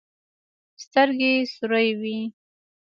[0.83, 2.17] سترګې سورې وې.